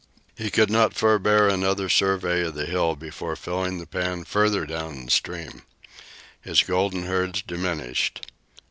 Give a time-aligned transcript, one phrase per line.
[0.35, 5.05] He could not forbear another survey of the hill before filling the pan farther down
[5.05, 5.61] the stream.
[6.41, 8.25] His golden herds diminished.